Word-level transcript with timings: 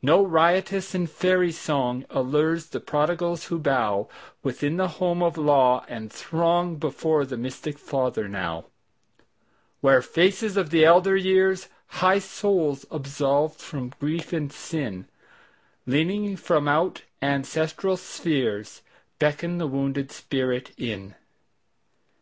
No 0.00 0.24
riotous 0.24 0.94
and 0.94 1.10
fairy 1.10 1.50
songAllures 1.52 2.70
the 2.70 2.80
prodigals 2.80 3.48
who 3.48 3.60
bowWithin 3.60 4.78
the 4.78 4.88
home 4.96 5.22
of 5.22 5.36
law, 5.36 5.84
and 5.88 6.10
throngBefore 6.10 7.28
the 7.28 7.36
mystic 7.36 7.76
Father 7.76 8.28
now, 8.28 8.64
Where 9.82 10.00
faces 10.00 10.56
of 10.56 10.70
the 10.70 10.86
elder 10.86 11.16
years, 11.16 11.68
High 12.00 12.18
souls 12.18 12.86
absolved 12.90 13.60
from 13.60 13.92
grief 14.00 14.32
and 14.32 14.50
sin, 14.50 15.06
Leaning 15.84 16.36
from 16.38 16.66
out 16.66 17.02
ancestral 17.20 17.98
spheresBeckon 17.98 19.58
the 19.58 19.66
wounded 19.68 20.10
spirit 20.12 20.70
in. 20.78 21.14